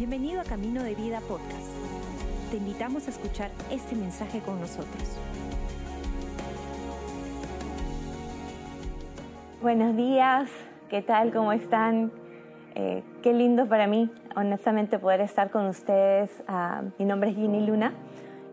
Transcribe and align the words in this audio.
Bienvenido 0.00 0.40
a 0.40 0.44
Camino 0.44 0.82
de 0.82 0.94
Vida 0.94 1.20
Podcast. 1.20 1.68
Te 2.50 2.56
invitamos 2.56 3.06
a 3.06 3.10
escuchar 3.10 3.50
este 3.70 3.94
mensaje 3.94 4.40
con 4.40 4.58
nosotros. 4.58 5.18
Buenos 9.60 9.94
días, 9.96 10.48
¿qué 10.88 11.02
tal? 11.02 11.34
¿Cómo 11.34 11.52
están? 11.52 12.12
Eh, 12.76 13.02
qué 13.22 13.34
lindo 13.34 13.68
para 13.68 13.86
mí, 13.86 14.10
honestamente, 14.36 14.98
poder 14.98 15.20
estar 15.20 15.50
con 15.50 15.66
ustedes. 15.66 16.30
Ah, 16.48 16.80
mi 16.98 17.04
nombre 17.04 17.28
es 17.28 17.36
Ginny 17.36 17.66
Luna 17.66 17.92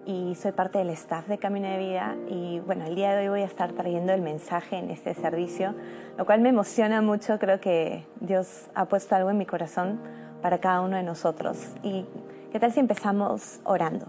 y 0.06 0.36
soy 0.36 0.52
parte 0.52 0.80
del 0.80 0.90
staff 0.90 1.28
de 1.28 1.38
Camino 1.38 1.70
de 1.70 1.78
Vida 1.78 2.18
y 2.30 2.60
bueno, 2.60 2.84
el 2.84 2.96
día 2.96 3.16
de 3.16 3.22
hoy 3.22 3.30
voy 3.30 3.42
a 3.44 3.46
estar 3.46 3.72
trayendo 3.72 4.12
el 4.12 4.22
mensaje 4.22 4.76
en 4.76 4.90
este 4.90 5.14
servicio, 5.14 5.76
lo 6.18 6.26
cual 6.26 6.42
me 6.42 6.50
emociona 6.50 7.02
mucho, 7.02 7.40
creo 7.40 7.62
que 7.62 8.06
Dios 8.20 8.70
ha 8.76 8.84
puesto 8.90 9.16
algo 9.16 9.30
en 9.30 9.38
mi 9.38 9.46
corazón 9.46 10.27
para 10.42 10.60
cada 10.60 10.82
uno 10.82 10.98
de 10.98 11.04
nosotros. 11.04 11.58
¿Y 11.84 12.06
qué 12.52 12.60
tal 12.60 12.72
si 12.72 12.80
empezamos 12.80 13.60
orando? 13.64 14.08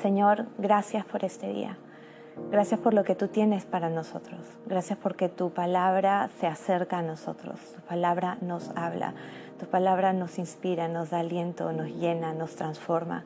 Señor, 0.00 0.46
gracias 0.58 1.04
por 1.04 1.24
este 1.24 1.48
día. 1.48 1.76
Gracias 2.50 2.80
por 2.80 2.94
lo 2.94 3.04
que 3.04 3.14
tú 3.14 3.28
tienes 3.28 3.64
para 3.64 3.90
nosotros. 3.90 4.40
Gracias 4.66 4.98
porque 4.98 5.28
tu 5.28 5.50
palabra 5.50 6.30
se 6.40 6.46
acerca 6.46 6.98
a 6.98 7.02
nosotros. 7.02 7.60
Tu 7.74 7.80
palabra 7.82 8.38
nos 8.40 8.70
habla. 8.76 9.14
Tu 9.58 9.66
palabra 9.66 10.12
nos 10.12 10.38
inspira, 10.38 10.88
nos 10.88 11.10
da 11.10 11.20
aliento, 11.20 11.70
nos 11.72 11.88
llena, 11.88 12.32
nos 12.32 12.56
transforma. 12.56 13.24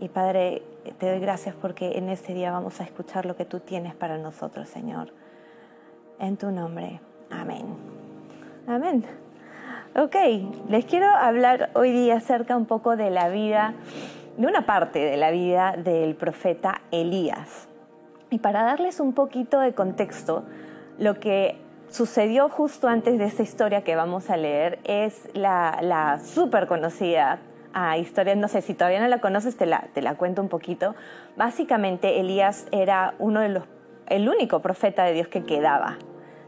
Y 0.00 0.08
Padre, 0.08 0.62
te 0.98 1.10
doy 1.10 1.20
gracias 1.20 1.54
porque 1.54 1.98
en 1.98 2.08
este 2.08 2.34
día 2.34 2.50
vamos 2.50 2.80
a 2.80 2.84
escuchar 2.84 3.26
lo 3.26 3.36
que 3.36 3.44
tú 3.44 3.60
tienes 3.60 3.94
para 3.94 4.18
nosotros, 4.18 4.68
Señor. 4.68 5.12
En 6.18 6.36
tu 6.36 6.50
nombre. 6.50 7.00
Amén. 7.30 7.66
Amén. 8.66 9.23
Ok, 9.96 10.16
les 10.68 10.84
quiero 10.86 11.06
hablar 11.06 11.70
hoy 11.74 11.92
día 11.92 12.16
acerca 12.16 12.56
un 12.56 12.66
poco 12.66 12.96
de 12.96 13.10
la 13.10 13.28
vida, 13.28 13.74
de 14.36 14.44
una 14.44 14.66
parte 14.66 14.98
de 14.98 15.16
la 15.16 15.30
vida 15.30 15.76
del 15.78 16.16
profeta 16.16 16.80
Elías. 16.90 17.68
Y 18.28 18.40
para 18.40 18.64
darles 18.64 18.98
un 18.98 19.12
poquito 19.12 19.60
de 19.60 19.72
contexto, 19.72 20.42
lo 20.98 21.20
que 21.20 21.58
sucedió 21.90 22.48
justo 22.48 22.88
antes 22.88 23.20
de 23.20 23.26
esta 23.26 23.44
historia 23.44 23.84
que 23.84 23.94
vamos 23.94 24.30
a 24.30 24.36
leer 24.36 24.80
es 24.82 25.28
la, 25.32 25.78
la 25.80 26.18
súper 26.18 26.66
conocida 26.66 27.38
a 27.72 27.96
historia, 27.96 28.34
no 28.34 28.48
sé, 28.48 28.62
si 28.62 28.74
todavía 28.74 29.00
no 29.00 29.06
la 29.06 29.20
conoces, 29.20 29.56
te 29.56 29.64
la, 29.64 29.86
te 29.94 30.02
la 30.02 30.16
cuento 30.16 30.42
un 30.42 30.48
poquito. 30.48 30.96
Básicamente, 31.36 32.18
Elías 32.18 32.66
era 32.72 33.14
uno 33.20 33.38
de 33.38 33.48
los, 33.48 33.64
el 34.08 34.28
único 34.28 34.60
profeta 34.60 35.04
de 35.04 35.12
Dios 35.12 35.28
que 35.28 35.44
quedaba. 35.44 35.98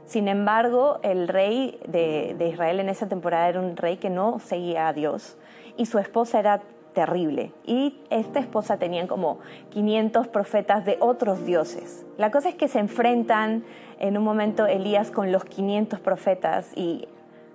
Sin 0.06 0.28
embargo, 0.28 1.00
el 1.02 1.26
rey 1.26 1.80
de, 1.88 2.36
Israel 2.48 2.78
en 2.78 2.88
esa 2.88 3.08
temporada 3.08 3.48
era 3.48 3.60
un 3.60 3.76
rey 3.76 3.96
que 3.96 4.08
no 4.08 4.38
seguía 4.38 4.86
a 4.86 4.92
Dios 4.92 5.36
y 5.76 5.86
su 5.86 5.98
esposa 5.98 6.38
era 6.38 6.62
terrible. 6.94 7.52
Y 7.64 8.00
esta 8.08 8.38
esposa 8.38 8.78
tenían 8.78 9.08
como 9.08 9.40
500 9.70 10.28
profetas 10.28 10.84
de 10.84 10.96
otros 11.00 11.44
dioses. 11.44 12.06
La 12.18 12.30
cosa 12.30 12.48
es 12.48 12.54
que 12.54 12.68
se 12.68 12.78
enfrentan 12.78 13.64
en 13.98 14.16
un 14.16 14.22
momento 14.22 14.64
Elías 14.66 15.10
con 15.10 15.32
los 15.32 15.44
500 15.44 15.98
profetas 15.98 16.70
y 16.77 17.08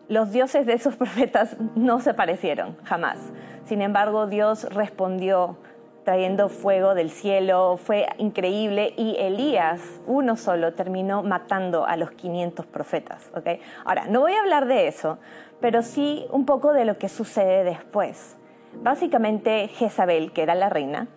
los 0.09 0.33
dioses 0.33 0.65
de 0.65 0.73
esos 0.73 0.95
profetas 0.97 1.55
no 1.75 2.01
se 2.01 2.13
parecieron 2.13 2.75
jamás. 2.83 3.17
Sin 3.63 3.81
embargo, 3.81 4.27
Dios 4.27 4.65
respondió 4.73 5.55
trayendo 6.03 6.49
fuego 6.49 6.95
del 6.95 7.09
cielo, 7.09 7.77
fue 7.77 8.07
increíble 8.17 8.93
y 8.97 9.15
Elías, 9.17 9.81
uno 10.07 10.35
solo, 10.35 10.73
terminó 10.73 11.23
matando 11.23 11.85
a 11.85 11.95
los 11.97 12.11
500 12.11 12.65
profetas. 12.65 13.31
¿okay? 13.35 13.59
Ahora, 13.85 14.05
no 14.07 14.21
voy 14.21 14.33
a 14.33 14.41
hablar 14.41 14.65
de 14.67 14.87
eso, 14.87 15.19
pero 15.59 15.81
sí 15.81 16.25
un 16.31 16.45
poco 16.45 16.73
de 16.73 16.85
lo 16.85 16.97
que 16.97 17.09
sucede 17.09 17.63
después. 17.63 18.37
Básicamente, 18.73 19.67
Jezabel, 19.67 20.31
que 20.31 20.43
era 20.43 20.55
la 20.55 20.69
reina, 20.69 21.07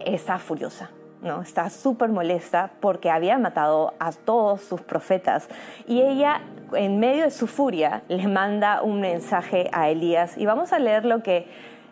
está 0.00 0.38
furiosa. 0.38 0.90
¿no? 1.22 1.42
Está 1.42 1.68
súper 1.70 2.10
molesta 2.10 2.70
porque 2.80 3.10
había 3.10 3.38
matado 3.38 3.94
a 3.98 4.12
todos 4.12 4.62
sus 4.62 4.80
profetas 4.82 5.48
y 5.86 6.00
ella 6.00 6.42
en 6.74 6.98
medio 7.00 7.24
de 7.24 7.30
su 7.30 7.46
furia 7.46 8.02
le 8.08 8.28
manda 8.28 8.82
un 8.82 9.00
mensaje 9.00 9.68
a 9.72 9.88
Elías 9.88 10.36
y 10.36 10.46
vamos 10.46 10.72
a 10.72 10.78
leer 10.78 11.04
lo 11.04 11.22
que 11.22 11.48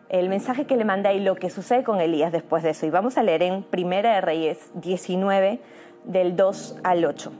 el 0.08 0.28
mensaje 0.28 0.66
que 0.66 0.76
le 0.76 0.84
manda 0.84 1.12
y 1.12 1.20
lo 1.20 1.34
que 1.34 1.50
sucede 1.50 1.84
con 1.84 2.00
Elías 2.00 2.32
después 2.32 2.62
de 2.62 2.70
eso 2.70 2.86
y 2.86 2.90
vamos 2.90 3.18
a 3.18 3.22
leer 3.22 3.42
en 3.42 3.62
Primera 3.62 4.14
de 4.14 4.20
Reyes 4.20 4.70
19 4.74 5.60
del 6.04 6.36
2 6.36 6.76
al 6.84 7.04
8. 7.04 7.32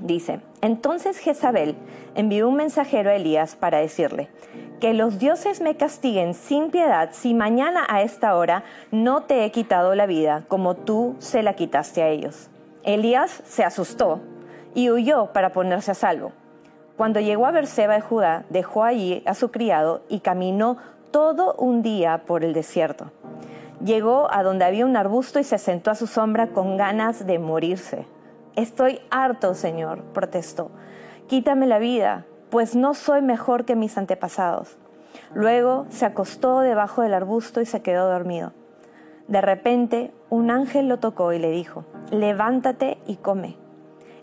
Dice, 0.00 0.40
entonces 0.60 1.18
Jezabel 1.18 1.74
envió 2.14 2.48
un 2.48 2.56
mensajero 2.56 3.10
a 3.10 3.14
Elías 3.14 3.56
para 3.56 3.78
decirle, 3.78 4.28
que 4.80 4.92
los 4.92 5.18
dioses 5.18 5.60
me 5.60 5.76
castiguen 5.76 6.34
sin 6.34 6.70
piedad 6.70 7.10
si 7.12 7.32
mañana 7.32 7.86
a 7.88 8.02
esta 8.02 8.36
hora 8.36 8.64
no 8.90 9.22
te 9.22 9.44
he 9.44 9.50
quitado 9.50 9.94
la 9.94 10.06
vida 10.06 10.44
como 10.48 10.74
tú 10.74 11.16
se 11.18 11.42
la 11.42 11.54
quitaste 11.54 12.02
a 12.02 12.08
ellos. 12.08 12.50
Elías 12.82 13.42
se 13.46 13.64
asustó 13.64 14.20
y 14.74 14.90
huyó 14.90 15.32
para 15.32 15.52
ponerse 15.52 15.92
a 15.92 15.94
salvo. 15.94 16.32
Cuando 16.96 17.20
llegó 17.20 17.46
a 17.46 17.50
Berseba 17.50 17.94
de 17.94 18.00
Judá, 18.00 18.44
dejó 18.50 18.84
allí 18.84 19.22
a 19.26 19.34
su 19.34 19.50
criado 19.50 20.02
y 20.08 20.20
caminó 20.20 20.78
todo 21.10 21.54
un 21.54 21.82
día 21.82 22.22
por 22.26 22.44
el 22.44 22.52
desierto. 22.52 23.10
Llegó 23.84 24.32
a 24.32 24.42
donde 24.42 24.64
había 24.64 24.86
un 24.86 24.96
arbusto 24.96 25.38
y 25.38 25.44
se 25.44 25.58
sentó 25.58 25.90
a 25.90 25.94
su 25.94 26.06
sombra 26.06 26.48
con 26.48 26.76
ganas 26.76 27.26
de 27.26 27.38
morirse. 27.38 28.06
Estoy 28.54 29.00
harto, 29.10 29.54
Señor, 29.54 30.02
protestó. 30.14 30.70
Quítame 31.26 31.66
la 31.66 31.78
vida, 31.78 32.24
pues 32.50 32.74
no 32.74 32.94
soy 32.94 33.20
mejor 33.20 33.64
que 33.64 33.76
mis 33.76 33.98
antepasados. 33.98 34.78
Luego 35.34 35.86
se 35.90 36.06
acostó 36.06 36.60
debajo 36.60 37.02
del 37.02 37.14
arbusto 37.14 37.60
y 37.60 37.66
se 37.66 37.82
quedó 37.82 38.08
dormido. 38.08 38.52
De 39.28 39.40
repente, 39.40 40.12
un 40.30 40.50
ángel 40.50 40.88
lo 40.88 40.98
tocó 40.98 41.32
y 41.32 41.38
le 41.38 41.50
dijo, 41.50 41.84
levántate 42.10 42.98
y 43.06 43.16
come. 43.16 43.56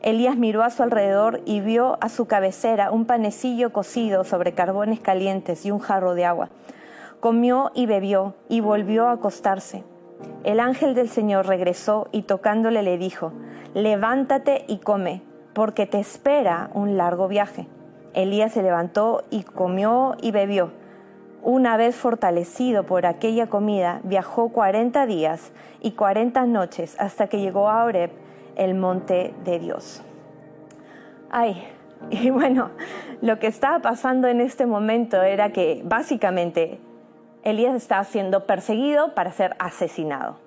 Elías 0.03 0.35
miró 0.35 0.63
a 0.63 0.69
su 0.69 0.83
alrededor 0.83 1.39
y 1.45 1.61
vio 1.61 1.97
a 2.01 2.09
su 2.09 2.25
cabecera 2.25 2.91
un 2.91 3.05
panecillo 3.05 3.71
cocido 3.71 4.25
sobre 4.25 4.51
carbones 4.51 4.99
calientes 4.99 5.65
y 5.65 5.71
un 5.71 5.79
jarro 5.79 6.13
de 6.13 6.25
agua. 6.25 6.49
Comió 7.21 7.71
y 7.73 7.85
bebió 7.85 8.35
y 8.49 8.59
volvió 8.59 9.07
a 9.07 9.13
acostarse. 9.13 9.85
El 10.43 10.59
ángel 10.59 10.93
del 10.93 11.07
Señor 11.07 11.47
regresó 11.47 12.09
y 12.11 12.23
tocándole 12.23 12.83
le 12.83 12.97
dijo, 12.97 13.31
levántate 13.73 14.65
y 14.67 14.79
come, 14.79 15.21
porque 15.53 15.85
te 15.85 16.01
espera 16.01 16.69
un 16.73 16.97
largo 16.97 17.29
viaje. 17.29 17.69
Elías 18.13 18.51
se 18.51 18.61
levantó 18.61 19.23
y 19.29 19.43
comió 19.43 20.17
y 20.21 20.31
bebió. 20.31 20.71
Una 21.41 21.77
vez 21.77 21.95
fortalecido 21.95 22.85
por 22.85 23.05
aquella 23.05 23.47
comida, 23.47 24.01
viajó 24.03 24.49
cuarenta 24.49 25.05
días 25.05 25.53
y 25.79 25.91
cuarenta 25.91 26.45
noches 26.45 26.97
hasta 26.99 27.27
que 27.27 27.39
llegó 27.39 27.69
a 27.69 27.85
Oreb, 27.85 28.11
el 28.55 28.75
monte 28.75 29.33
de 29.43 29.59
Dios. 29.59 30.01
Ay, 31.29 31.63
y 32.09 32.29
bueno, 32.29 32.71
lo 33.21 33.39
que 33.39 33.47
estaba 33.47 33.79
pasando 33.79 34.27
en 34.27 34.41
este 34.41 34.65
momento 34.65 35.21
era 35.21 35.51
que 35.51 35.81
básicamente 35.85 36.79
Elías 37.43 37.75
estaba 37.75 38.03
siendo 38.03 38.45
perseguido 38.45 39.13
para 39.15 39.31
ser 39.31 39.55
asesinado. 39.59 40.37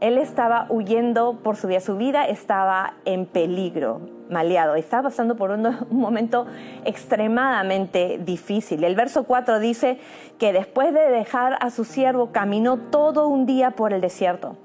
Él 0.00 0.16
estaba 0.16 0.66
huyendo 0.68 1.40
por 1.42 1.56
su 1.56 1.66
vida, 1.66 1.80
su 1.80 1.96
vida 1.96 2.26
estaba 2.26 2.94
en 3.04 3.26
peligro, 3.26 4.00
maleado, 4.30 4.76
estaba 4.76 5.04
pasando 5.04 5.34
por 5.36 5.50
un, 5.50 5.76
momento 5.90 6.46
extremadamente 6.84 8.20
difícil. 8.24 8.84
El 8.84 8.94
verso 8.94 9.24
4 9.24 9.58
dice 9.58 9.98
que 10.38 10.52
después 10.52 10.94
de 10.94 11.08
dejar 11.08 11.58
a 11.60 11.70
su 11.70 11.84
siervo 11.84 12.30
caminó 12.30 12.76
todo 12.76 13.26
un 13.26 13.44
día 13.44 13.72
por 13.72 13.92
el 13.92 14.00
desierto. 14.00 14.56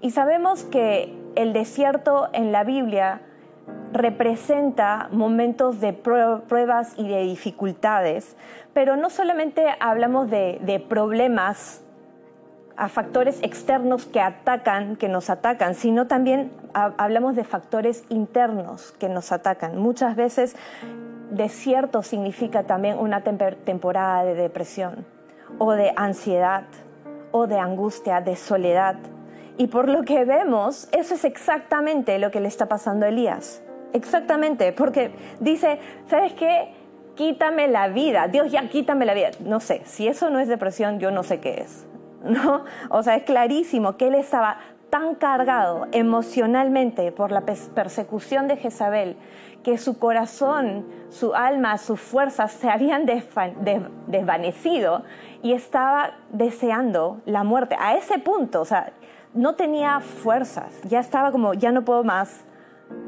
Y 0.00 0.10
sabemos 0.10 0.64
que 0.64 1.23
el 1.36 1.52
desierto 1.52 2.28
en 2.32 2.52
la 2.52 2.64
Biblia 2.64 3.20
representa 3.92 5.08
momentos 5.12 5.80
de 5.80 5.92
pruebas 5.92 6.94
y 6.96 7.08
de 7.08 7.22
dificultades, 7.22 8.36
pero 8.72 8.96
no 8.96 9.08
solamente 9.08 9.66
hablamos 9.78 10.30
de, 10.30 10.84
problemas 10.88 11.82
a 12.76 12.88
factores 12.88 13.40
externos 13.42 14.04
que 14.04 14.20
atacan, 14.20 14.96
que 14.96 15.08
nos 15.08 15.30
atacan, 15.30 15.76
sino 15.76 16.08
también 16.08 16.50
hablamos 16.72 17.36
de 17.36 17.44
factores 17.44 18.04
internos 18.08 18.92
que 18.98 19.08
nos 19.08 19.30
atacan. 19.30 19.78
Muchas 19.78 20.16
veces 20.16 20.56
desierto 21.30 22.02
significa 22.02 22.64
también 22.64 22.98
una 22.98 23.22
temporada 23.22 24.24
de 24.24 24.34
depresión 24.34 25.06
o 25.58 25.72
de 25.72 25.92
ansiedad 25.94 26.64
o 27.30 27.46
de 27.46 27.58
angustia, 27.58 28.20
de 28.20 28.34
soledad. 28.34 28.96
Y 29.56 29.68
por 29.68 29.88
lo 29.88 30.02
que 30.02 30.24
vemos, 30.24 30.88
eso 30.92 31.14
es 31.14 31.24
exactamente 31.24 32.18
lo 32.18 32.30
que 32.30 32.40
le 32.40 32.48
está 32.48 32.66
pasando 32.66 33.06
a 33.06 33.08
Elías. 33.08 33.62
Exactamente, 33.92 34.72
porque 34.72 35.12
dice, 35.38 35.78
¿sabes 36.08 36.32
qué? 36.32 36.74
Quítame 37.14 37.68
la 37.68 37.88
vida. 37.88 38.26
Dios 38.26 38.50
ya 38.50 38.68
quítame 38.68 39.04
la 39.04 39.14
vida. 39.14 39.30
No 39.40 39.60
sé, 39.60 39.82
si 39.84 40.08
eso 40.08 40.30
no 40.30 40.40
es 40.40 40.48
depresión, 40.48 40.98
yo 40.98 41.12
no 41.12 41.22
sé 41.22 41.38
qué 41.38 41.60
es. 41.60 41.86
¿no? 42.24 42.64
O 42.88 43.02
sea, 43.02 43.16
es 43.16 43.22
clarísimo 43.24 43.96
que 43.96 44.08
él 44.08 44.14
estaba 44.14 44.58
tan 44.90 45.14
cargado 45.14 45.86
emocionalmente 45.92 47.12
por 47.12 47.32
la 47.32 47.42
persecución 47.42 48.48
de 48.48 48.56
Jezabel 48.56 49.16
que 49.62 49.78
su 49.78 49.98
corazón, 49.98 50.86
su 51.08 51.34
alma, 51.34 51.78
sus 51.78 51.98
fuerzas 52.00 52.52
se 52.52 52.68
habían 52.68 53.06
desvanecido 54.06 55.02
y 55.42 55.52
estaba 55.52 56.12
deseando 56.30 57.20
la 57.24 57.44
muerte. 57.44 57.76
A 57.78 57.96
ese 57.96 58.18
punto, 58.18 58.60
o 58.60 58.64
sea, 58.64 58.92
no 59.34 59.56
tenía 59.56 60.00
fuerzas, 60.00 60.80
ya 60.84 61.00
estaba 61.00 61.32
como, 61.32 61.54
ya 61.54 61.72
no 61.72 61.84
puedo 61.84 62.04
más, 62.04 62.44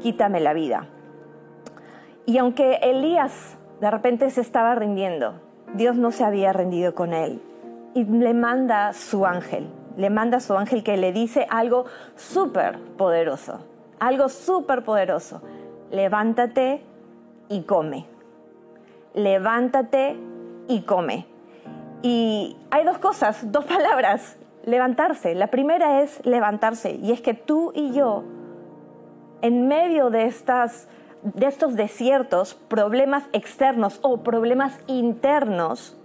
quítame 0.01 0.39
la 0.39 0.53
vida. 0.53 0.87
Y 2.25 2.37
aunque 2.37 2.79
Elías 2.83 3.57
de 3.79 3.89
repente 3.89 4.29
se 4.29 4.41
estaba 4.41 4.75
rindiendo, 4.75 5.39
Dios 5.73 5.95
no 5.95 6.11
se 6.11 6.23
había 6.23 6.53
rendido 6.53 6.93
con 6.93 7.13
él 7.13 7.41
y 7.93 8.03
le 8.03 8.33
manda 8.33 8.93
su 8.93 9.25
ángel, 9.25 9.67
le 9.95 10.09
manda 10.09 10.39
su 10.39 10.55
ángel 10.57 10.83
que 10.83 10.97
le 10.97 11.11
dice 11.11 11.47
algo 11.49 11.85
súper 12.15 12.79
poderoso, 12.97 13.59
algo 13.99 14.29
súper 14.29 14.83
poderoso. 14.83 15.41
Levántate 15.89 16.83
y 17.49 17.61
come. 17.61 18.05
Levántate 19.13 20.17
y 20.67 20.81
come. 20.81 21.25
Y 22.01 22.57
hay 22.69 22.83
dos 22.83 22.97
cosas, 22.97 23.51
dos 23.51 23.65
palabras, 23.65 24.36
levantarse. 24.67 25.33
La 25.33 25.47
primera 25.47 26.01
es 26.01 26.23
levantarse 26.25 26.99
y 27.01 27.11
es 27.13 27.21
que 27.21 27.33
tú 27.33 27.71
y 27.73 27.93
yo, 27.93 28.23
en 29.41 29.67
medio 29.67 30.11
de 30.11 30.25
estas 30.25 30.87
de 31.23 31.47
estos 31.47 31.75
desiertos, 31.75 32.53
problemas 32.53 33.23
externos 33.33 33.99
o 34.01 34.23
problemas 34.23 34.79
internos, 34.87 35.97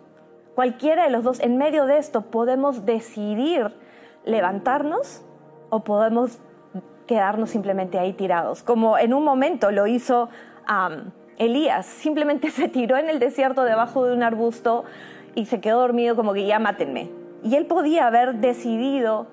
cualquiera 0.54 1.04
de 1.04 1.10
los 1.10 1.22
dos, 1.22 1.40
en 1.40 1.58
medio 1.58 1.86
de 1.86 1.98
esto 1.98 2.22
podemos 2.22 2.86
decidir 2.86 3.72
levantarnos 4.24 5.22
o 5.70 5.80
podemos 5.80 6.38
quedarnos 7.06 7.50
simplemente 7.50 7.98
ahí 7.98 8.14
tirados, 8.14 8.62
como 8.62 8.96
en 8.96 9.12
un 9.12 9.24
momento 9.24 9.70
lo 9.70 9.86
hizo 9.86 10.28
Elías, 11.38 11.86
simplemente 11.86 12.50
se 12.50 12.68
tiró 12.68 12.96
en 12.96 13.08
el 13.08 13.18
desierto 13.18 13.64
debajo 13.64 14.04
de 14.04 14.14
un 14.14 14.22
arbusto 14.22 14.84
y 15.34 15.46
se 15.46 15.60
quedó 15.60 15.80
dormido 15.80 16.16
como 16.16 16.32
que 16.32 16.46
ya 16.46 16.58
mátenme. 16.58 17.21
Y 17.42 17.56
él 17.56 17.66
podía 17.66 18.06
haber 18.06 18.36
decidido 18.36 19.26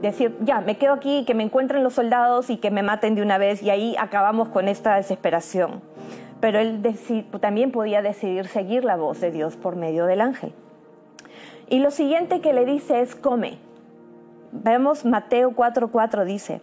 decir, 0.00 0.36
ya, 0.42 0.60
me 0.60 0.78
quedo 0.78 0.92
aquí, 0.92 1.24
que 1.24 1.34
me 1.34 1.42
encuentren 1.42 1.82
los 1.82 1.94
soldados 1.94 2.50
y 2.50 2.58
que 2.58 2.70
me 2.70 2.82
maten 2.82 3.14
de 3.14 3.22
una 3.22 3.36
vez 3.36 3.62
y 3.62 3.70
ahí 3.70 3.96
acabamos 3.98 4.48
con 4.48 4.68
esta 4.68 4.94
desesperación. 4.94 5.82
Pero 6.40 6.58
él 6.58 6.82
también 7.40 7.72
podía 7.72 8.02
decidir 8.02 8.46
seguir 8.46 8.84
la 8.84 8.96
voz 8.96 9.20
de 9.20 9.30
Dios 9.30 9.56
por 9.56 9.74
medio 9.74 10.06
del 10.06 10.20
ángel. 10.20 10.52
Y 11.68 11.80
lo 11.80 11.90
siguiente 11.90 12.40
que 12.40 12.52
le 12.52 12.64
dice 12.64 13.00
es, 13.00 13.16
come. 13.16 13.58
Vemos 14.52 15.04
Mateo 15.04 15.50
4:4 15.50 16.24
dice, 16.24 16.60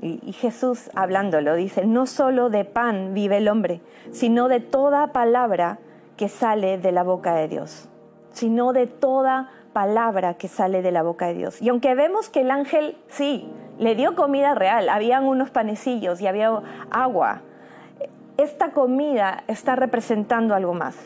y, 0.00 0.32
Jesús 0.32 0.90
hablándolo 0.94 1.54
dice, 1.54 1.86
no 1.86 2.06
solo 2.06 2.50
de 2.50 2.64
pan 2.64 3.14
vive 3.14 3.38
el 3.38 3.48
hombre, 3.48 3.80
sino 4.10 4.48
de 4.48 4.60
toda 4.60 5.12
palabra 5.12 5.78
que 6.16 6.28
sale 6.28 6.78
de 6.78 6.92
la 6.92 7.02
boca 7.02 7.34
de 7.34 7.48
Dios, 7.48 7.88
sino 8.30 8.72
de 8.72 8.86
toda 8.86 9.50
palabra 9.76 10.38
que 10.38 10.48
sale 10.48 10.80
de 10.80 10.90
la 10.90 11.02
boca 11.02 11.26
de 11.26 11.34
Dios. 11.34 11.60
Y 11.60 11.68
aunque 11.68 11.94
vemos 11.94 12.30
que 12.30 12.40
el 12.40 12.50
ángel 12.50 12.96
sí 13.08 13.46
le 13.78 13.94
dio 13.94 14.14
comida 14.14 14.54
real, 14.54 14.88
habían 14.88 15.24
unos 15.24 15.50
panecillos 15.50 16.22
y 16.22 16.26
había 16.26 16.62
agua, 16.90 17.42
esta 18.38 18.70
comida 18.70 19.44
está 19.48 19.76
representando 19.76 20.54
algo 20.54 20.72
más. 20.72 20.96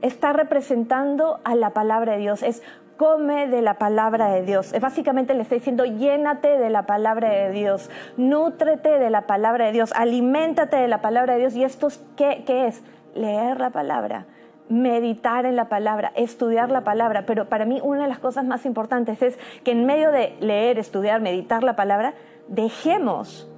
Está 0.00 0.32
representando 0.32 1.38
a 1.44 1.54
la 1.54 1.70
palabra 1.70 2.14
de 2.14 2.18
Dios. 2.18 2.42
Es 2.42 2.64
come 2.96 3.46
de 3.46 3.62
la 3.62 3.74
palabra 3.74 4.30
de 4.30 4.42
Dios. 4.42 4.74
Básicamente 4.80 5.32
le 5.34 5.42
está 5.42 5.54
diciendo, 5.54 5.84
llénate 5.84 6.58
de 6.58 6.70
la 6.70 6.86
palabra 6.86 7.30
de 7.30 7.52
Dios, 7.52 7.88
nútrete 8.16 8.98
de 8.98 9.10
la 9.10 9.28
palabra 9.28 9.66
de 9.66 9.70
Dios, 9.70 9.92
aliméntate 9.94 10.74
de 10.74 10.88
la 10.88 11.00
palabra 11.02 11.34
de 11.34 11.38
Dios. 11.38 11.54
¿Y 11.54 11.62
esto 11.62 11.86
qué, 12.16 12.42
qué 12.44 12.66
es? 12.66 12.82
Leer 13.14 13.60
la 13.60 13.70
palabra 13.70 14.26
meditar 14.68 15.44
en 15.44 15.56
la 15.56 15.68
palabra, 15.68 16.12
estudiar 16.14 16.70
la 16.70 16.84
palabra, 16.84 17.26
pero 17.26 17.48
para 17.48 17.64
mí 17.64 17.80
una 17.82 18.02
de 18.02 18.08
las 18.08 18.18
cosas 18.18 18.44
más 18.44 18.64
importantes 18.64 19.22
es 19.22 19.38
que 19.64 19.72
en 19.72 19.86
medio 19.86 20.10
de 20.10 20.34
leer, 20.40 20.78
estudiar, 20.78 21.20
meditar 21.20 21.62
la 21.62 21.76
palabra, 21.76 22.14
dejemos 22.48 23.48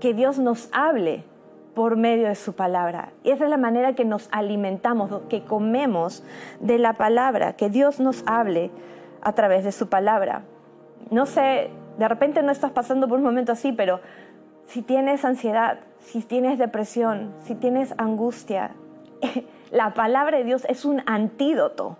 que 0.00 0.14
Dios 0.14 0.38
nos 0.38 0.68
hable 0.72 1.24
por 1.74 1.96
medio 1.96 2.28
de 2.28 2.34
su 2.34 2.54
palabra. 2.54 3.10
Y 3.24 3.30
esa 3.30 3.44
es 3.44 3.50
la 3.50 3.56
manera 3.56 3.94
que 3.94 4.04
nos 4.04 4.28
alimentamos, 4.30 5.22
que 5.28 5.44
comemos 5.44 6.22
de 6.60 6.78
la 6.78 6.94
palabra, 6.94 7.54
que 7.54 7.68
Dios 7.68 8.00
nos 8.00 8.22
hable 8.26 8.70
a 9.22 9.32
través 9.32 9.64
de 9.64 9.72
su 9.72 9.88
palabra. 9.88 10.42
No 11.10 11.26
sé, 11.26 11.70
de 11.98 12.08
repente 12.08 12.42
no 12.42 12.52
estás 12.52 12.70
pasando 12.70 13.08
por 13.08 13.18
un 13.18 13.24
momento 13.24 13.52
así, 13.52 13.72
pero 13.72 14.00
si 14.66 14.82
tienes 14.82 15.24
ansiedad, 15.24 15.80
si 15.98 16.20
tienes 16.20 16.58
depresión, 16.58 17.32
si 17.40 17.54
tienes 17.54 17.94
angustia, 17.98 18.70
la 19.74 19.92
palabra 19.92 20.38
de 20.38 20.44
Dios 20.44 20.64
es 20.68 20.84
un 20.84 21.02
antídoto 21.04 21.98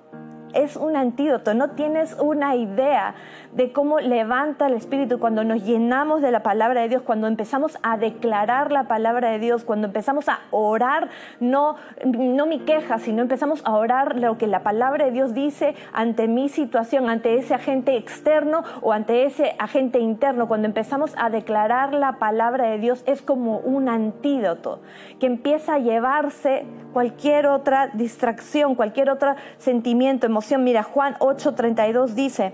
es 0.55 0.77
un 0.77 0.97
antídoto. 0.97 1.55
No 1.55 1.71
tienes 1.71 2.17
una 2.21 2.56
idea 2.56 3.15
de 3.53 3.73
cómo 3.73 4.01
levanta 4.01 4.67
el 4.67 4.75
espíritu 4.75 5.19
cuando 5.19 5.45
nos 5.45 5.62
llenamos 5.65 6.23
de 6.23 6.33
la 6.33 6.43
palabra 6.43 6.81
de 6.83 6.89
Dios, 6.89 7.03
cuando 7.03 7.29
empezamos 7.29 7.79
a 7.83 7.97
declarar 7.97 8.73
la 8.73 8.89
palabra 8.89 9.31
de 9.31 9.39
Dios, 9.39 9.65
cuando 9.65 9.87
empezamos 9.87 10.29
a 10.29 10.41
orar, 10.51 11.09
no, 11.39 11.77
no 12.05 12.47
mi 12.47 12.61
queja, 12.61 12.99
sino 12.99 13.23
empezamos 13.23 13.62
a 13.65 13.77
orar 13.77 14.17
lo 14.17 14.39
que 14.39 14.47
la 14.47 14.62
palabra 14.62 15.05
de 15.05 15.12
Dios 15.12 15.35
dice 15.35 15.75
ante 15.93 16.27
mi 16.27 16.49
situación, 16.49 17.09
ante 17.09 17.37
ese 17.37 17.55
agente 17.55 17.97
externo 17.97 18.65
o 18.83 18.93
ante 18.93 19.25
ese 19.25 19.55
agente 19.59 20.01
interno. 20.01 20.49
Cuando 20.49 20.67
empezamos 20.67 21.15
a 21.17 21.31
declarar 21.31 21.95
la 21.95 22.19
palabra 22.19 22.67
de 22.67 22.79
Dios 22.79 23.05
es 23.06 23.23
como 23.23 23.59
un 23.59 23.89
antídoto 23.89 24.81
que 25.21 25.27
empieza 25.27 25.75
a 25.75 25.79
llevarse 25.79 26.65
cualquier 26.93 27.47
otra 27.47 27.89
distracción, 27.93 28.75
cualquier 28.75 29.11
otro 29.11 29.35
sentimiento, 29.59 30.27
Mira, 30.58 30.82
Juan 30.82 31.17
8:32 31.20 32.14
dice, 32.14 32.52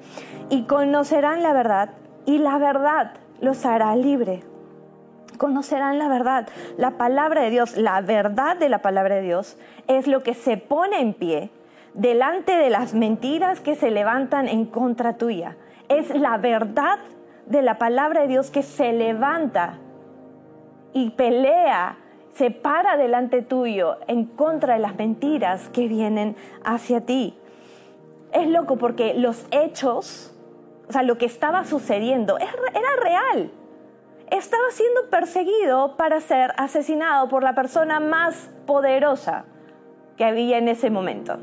y 0.49 0.63
conocerán 0.63 1.43
la 1.43 1.53
verdad, 1.53 1.91
y 2.25 2.39
la 2.39 2.59
verdad 2.59 3.13
los 3.41 3.67
hará 3.67 3.97
libre. 3.97 4.43
Conocerán 5.39 5.99
la 5.99 6.09
verdad. 6.09 6.49
La 6.77 6.93
palabra 6.93 7.43
de 7.43 7.51
Dios, 7.51 7.77
la 7.77 8.01
verdad 8.01 8.57
de 8.57 8.69
la 8.69 8.79
palabra 8.79 9.17
de 9.17 9.23
Dios, 9.23 9.57
es 9.89 10.07
lo 10.07 10.23
que 10.23 10.35
se 10.35 10.57
pone 10.57 11.01
en 11.01 11.15
pie 11.15 11.51
delante 11.95 12.57
de 12.57 12.71
las 12.71 12.95
mentiras 12.95 13.61
que 13.61 13.75
se 13.75 13.91
levantan 13.91 14.49
en 14.49 14.67
contra 14.67 15.17
tuya. 15.17 15.57
Es 15.89 16.15
la 16.15 16.37
verdad 16.37 16.99
de 17.47 17.63
la 17.63 17.79
palabra 17.79 18.23
de 18.23 18.29
Dios 18.29 18.51
que 18.51 18.63
se 18.63 18.93
levanta 18.93 19.79
y 20.93 21.11
pelea, 21.11 21.97
se 22.35 22.51
para 22.51 22.97
delante 22.97 23.43
tuyo 23.43 23.97
en 24.07 24.27
contra 24.27 24.75
de 24.75 24.81
las 24.81 24.95
mentiras 24.95 25.69
que 25.71 25.89
vienen 25.89 26.37
hacia 26.65 27.01
ti 27.01 27.40
es 28.33 28.47
loco 28.49 28.77
porque 28.77 29.15
los 29.15 29.47
hechos, 29.51 30.33
o 30.89 30.93
sea, 30.93 31.03
lo 31.03 31.19
que 31.19 31.27
estaba 31.27 31.65
sucediendo 31.65 32.39
era 32.39 32.53
real. 33.03 33.51
Estaba 34.31 34.65
siendo 34.71 35.11
perseguido 35.11 35.97
para 35.97 36.21
ser 36.21 36.53
asesinado 36.57 37.29
por 37.29 37.43
la 37.43 37.55
persona 37.55 37.99
más 37.99 38.51
poderosa 38.67 39.45
que 40.17 40.25
había 40.25 40.59
en 40.59 40.69
ese 40.69 40.91
momento. 40.91 41.39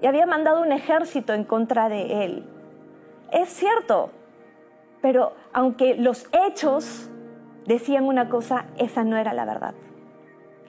Y 0.00 0.06
había 0.06 0.26
mandado 0.26 0.62
un 0.62 0.72
ejército 0.72 1.32
en 1.32 1.44
contra 1.44 1.88
de 1.88 2.24
él. 2.24 2.44
Es 3.32 3.48
cierto, 3.48 4.10
pero 5.02 5.32
aunque 5.52 5.94
los 5.94 6.28
hechos 6.32 7.10
decían 7.66 8.04
una 8.04 8.28
cosa, 8.28 8.66
esa 8.78 9.04
no 9.04 9.16
era 9.16 9.32
la 9.34 9.44
verdad. 9.44 9.74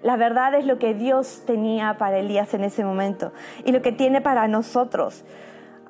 La 0.01 0.18
verdad 0.18 0.56
es 0.56 0.65
lo 0.65 0.80
que 0.80 0.96
Dios 0.96 1.44
tenía 1.46 1.98
para 1.98 2.18
Elías 2.18 2.53
en 2.56 2.63
ese 2.63 2.84
momento 2.84 3.34
y 3.65 3.72
lo 3.72 3.82
que 3.82 3.91
tiene 3.91 4.20
para 4.20 4.48
nosotros 4.48 5.24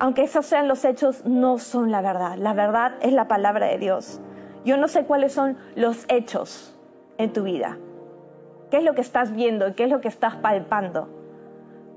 aunque 0.02 0.24
esos 0.24 0.46
sean 0.46 0.66
los 0.66 0.84
hechos, 0.84 1.24
no 1.26 1.58
son 1.58 1.92
la 1.92 2.00
verdad. 2.00 2.34
La 2.36 2.54
verdad 2.54 2.94
es 3.02 3.12
la 3.12 3.28
palabra 3.28 3.68
de 3.68 3.78
Dios. 3.78 4.20
Yo 4.64 4.76
no 4.76 4.88
sé 4.88 5.04
cuáles 5.04 5.32
son 5.32 5.56
los 5.76 6.06
hechos 6.08 6.76
en 7.18 7.32
tu 7.32 7.44
vida. 7.44 7.78
¿Qué 8.68 8.78
es 8.78 8.82
lo 8.82 8.96
que 8.96 9.00
estás 9.00 9.32
viendo? 9.32 9.72
¿Qué 9.76 9.84
es 9.84 9.90
lo 9.90 10.00
que 10.00 10.08
estás 10.08 10.34
palpando? 10.34 11.08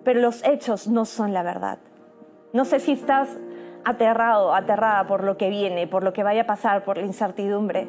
Pero 0.04 0.20
los 0.20 0.44
hechos 0.46 0.88
no 0.88 1.06
son 1.06 1.34
la 1.34 1.42
verdad. 1.42 1.80
No 2.54 2.64
sé 2.64 2.80
si 2.80 2.92
estás 2.92 3.40
aterrado, 3.86 4.54
aterrada 4.54 5.08
por 5.08 5.24
lo 5.24 5.36
que 5.36 5.50
viene, 5.50 5.88
por 5.88 6.04
lo 6.04 6.14
que 6.14 6.22
vaya 6.22 6.44
a 6.44 6.46
pasar, 6.46 6.84
por 6.84 6.98
la 7.00 7.06
incertidumbre. 7.06 7.88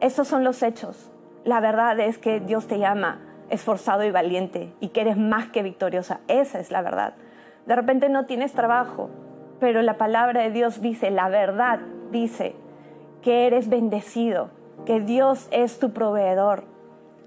Esos 0.00 0.26
son 0.26 0.42
los 0.42 0.64
hechos. 0.64 1.12
La 1.44 1.60
verdad 1.60 2.00
es 2.00 2.18
que 2.18 2.40
Dios 2.40 2.66
te 2.66 2.80
llama 2.80 3.20
esforzado 3.50 4.02
y 4.02 4.10
valiente 4.10 4.74
y 4.80 4.88
que 4.88 5.02
eres 5.02 5.16
más 5.16 5.46
que 5.50 5.62
victoriosa. 5.62 6.22
Esa 6.26 6.58
es 6.58 6.72
la 6.72 6.82
verdad. 6.82 7.14
De 7.66 7.76
repente 7.76 8.08
no 8.08 8.26
tienes 8.26 8.52
trabajo, 8.52 9.10
pero 9.64 9.80
la 9.80 9.96
palabra 9.96 10.42
de 10.42 10.50
Dios 10.50 10.82
dice, 10.82 11.10
la 11.10 11.30
verdad 11.30 11.80
dice 12.10 12.54
que 13.22 13.46
eres 13.46 13.70
bendecido, 13.70 14.50
que 14.84 15.00
Dios 15.00 15.48
es 15.52 15.78
tu 15.78 15.94
proveedor. 15.94 16.64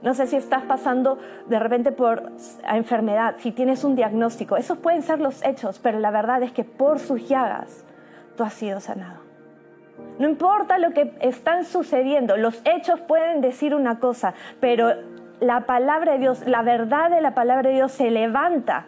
No 0.04 0.14
sé 0.14 0.28
si 0.28 0.36
estás 0.36 0.62
pasando 0.62 1.18
de 1.48 1.58
repente 1.58 1.92
por 1.92 2.32
enfermedad, 2.72 3.38
si 3.40 3.52
tienes 3.52 3.84
un 3.84 3.96
diagnóstico, 3.96 4.56
esos 4.56 4.78
pueden 4.78 5.02
ser 5.02 5.20
los 5.20 5.44
hechos, 5.44 5.80
pero 5.80 5.98
la 5.98 6.12
verdad 6.12 6.44
es 6.44 6.52
que 6.52 6.64
por 6.64 7.00
sus 7.00 7.28
llagas 7.28 7.84
tú 8.36 8.44
has 8.44 8.54
sido 8.54 8.80
sanado. 8.82 9.22
No 10.20 10.30
importa 10.30 10.78
lo 10.78 10.92
que 10.92 11.18
están 11.22 11.66
sucediendo, 11.66 12.38
los 12.38 12.62
hechos 12.66 13.00
pueden 13.00 13.42
decir 13.42 13.74
una 13.74 13.98
cosa, 14.00 14.36
pero 14.60 14.94
la 15.40 15.62
palabra 15.62 16.12
de 16.12 16.20
Dios, 16.20 16.46
la 16.46 16.62
verdad 16.62 17.10
de 17.10 17.20
la 17.20 17.34
palabra 17.34 17.70
de 17.70 17.78
Dios 17.78 17.94
se 17.94 18.12
levanta. 18.12 18.86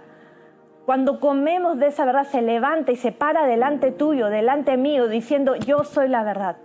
Cuando 0.89 1.19
comemos 1.19 1.77
de 1.77 1.86
esa 1.86 2.03
verdad, 2.03 2.24
se 2.24 2.41
levanta 2.41 2.91
y 2.91 2.96
se 2.96 3.12
para 3.12 3.46
delante 3.46 3.91
tuyo, 3.91 4.31
delante 4.31 4.75
mío, 4.75 5.08
diciendo, 5.08 5.55
yo 5.55 5.84
soy 5.84 6.08
la 6.08 6.24
verdad. 6.24 6.58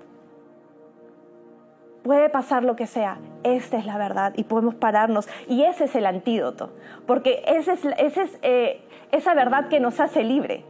Puede 2.02 2.30
pasar 2.30 2.64
lo 2.64 2.74
que 2.74 2.86
sea, 2.86 3.18
esta 3.42 3.76
es 3.76 3.84
la 3.84 3.98
verdad 3.98 4.32
y 4.34 4.44
podemos 4.44 4.76
pararnos. 4.76 5.28
Y 5.46 5.64
ese 5.64 5.84
es 5.84 5.94
el 5.94 6.06
antídoto, 6.06 6.70
porque 7.06 7.44
esa 7.46 7.74
es, 7.74 7.84
es 7.84 8.38
eh, 8.40 8.80
esa 9.12 9.34
verdad 9.34 9.68
que 9.68 9.78
nos 9.78 10.00
hace 10.00 10.24
libre. 10.24 10.64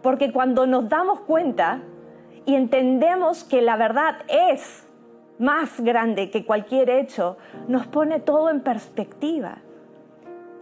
Porque 0.00 0.32
cuando 0.32 0.66
nos 0.66 0.88
damos 0.88 1.20
cuenta 1.20 1.82
y 2.46 2.54
entendemos 2.54 3.44
que 3.44 3.60
la 3.60 3.76
verdad 3.76 4.22
es 4.28 4.88
más 5.38 5.78
grande 5.78 6.30
que 6.30 6.46
cualquier 6.46 6.88
hecho, 6.88 7.36
nos 7.68 7.86
pone 7.86 8.18
todo 8.20 8.48
en 8.48 8.62
perspectiva. 8.62 9.58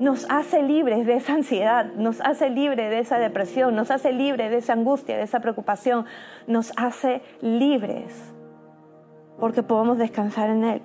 Nos 0.02 0.26
hace 0.28 0.64
libres 0.64 1.06
de 1.06 1.14
esa 1.14 1.34
ansiedad, 1.34 1.92
nos 1.94 2.20
hace 2.20 2.50
libres 2.50 2.90
de 2.90 2.98
esa 2.98 3.18
depresión, 3.18 3.76
nos 3.76 3.92
hace 3.92 4.12
libres 4.12 4.50
de 4.50 4.56
esa 4.56 4.72
angustia, 4.72 5.16
de 5.16 5.22
esa 5.22 5.38
preocupación, 5.38 6.06
nos 6.48 6.72
hace 6.76 7.22
libres 7.40 8.32
porque 9.38 9.62
podemos 9.62 9.98
descansar 9.98 10.50
en 10.50 10.64
Él. 10.64 10.82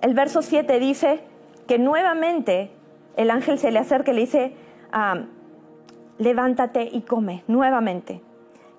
El 0.00 0.14
verso 0.14 0.40
7 0.40 0.78
dice 0.78 1.20
que 1.66 1.78
nuevamente 1.78 2.70
el 3.16 3.30
ángel 3.30 3.58
se 3.58 3.70
le 3.70 3.78
acerca 3.78 4.12
y 4.12 4.14
le 4.14 4.20
dice, 4.22 4.52
ah, 4.90 5.24
levántate 6.16 6.88
y 6.90 7.02
come, 7.02 7.44
nuevamente. 7.46 8.22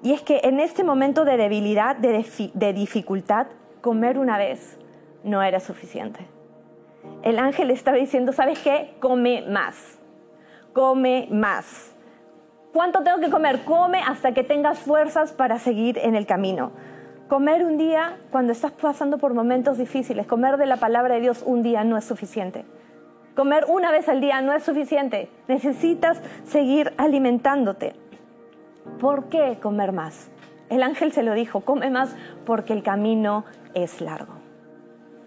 Y 0.01 0.13
es 0.13 0.23
que 0.23 0.41
en 0.43 0.59
este 0.59 0.83
momento 0.83 1.23
de 1.23 1.37
debilidad, 1.37 1.95
de, 1.95 2.73
dificultad, 2.73 3.47
comer 3.81 4.17
una 4.17 4.39
vez 4.39 4.79
no 5.23 5.43
era 5.43 5.59
suficiente. 5.59 6.25
El 7.23 7.39
ángel 7.39 7.71
estaba 7.71 7.97
diciendo, 7.97 8.31
¿sabes 8.31 8.59
qué? 8.59 8.95
Come 8.99 9.43
más. 9.49 9.99
Come 10.73 11.27
más. 11.31 11.93
¿Cuánto 12.73 13.01
tengo 13.03 13.19
que 13.19 13.29
comer? 13.29 13.63
Come 13.65 13.99
hasta 13.99 14.33
que 14.33 14.43
tengas 14.43 14.79
fuerzas 14.79 15.31
para 15.31 15.57
seguir 15.57 15.97
en 15.97 16.15
el 16.15 16.25
camino. 16.25 16.71
Comer 17.27 17.65
un 17.65 17.77
día 17.77 18.17
cuando 18.31 18.53
estás 18.53 18.71
pasando 18.71 19.17
por 19.17 19.33
momentos 19.33 19.77
difíciles, 19.77 20.27
comer 20.27 20.57
de 20.57 20.65
la 20.65 20.77
palabra 20.77 21.15
de 21.15 21.21
Dios 21.21 21.43
un 21.45 21.63
día 21.63 21.83
no 21.83 21.97
es 21.97 22.05
suficiente. 22.05 22.65
Comer 23.35 23.65
una 23.67 23.91
vez 23.91 24.07
al 24.09 24.21
día 24.21 24.41
no 24.41 24.53
es 24.53 24.63
suficiente. 24.63 25.29
Necesitas 25.47 26.21
seguir 26.45 26.93
alimentándote. 26.97 27.93
¿Por 28.99 29.29
qué 29.29 29.57
comer 29.61 29.91
más? 29.91 30.29
El 30.69 30.83
ángel 30.83 31.11
se 31.11 31.23
lo 31.23 31.33
dijo, 31.33 31.61
come 31.61 31.89
más 31.89 32.15
porque 32.45 32.73
el 32.73 32.81
camino 32.81 33.43
es 33.73 34.01
largo. 34.01 34.36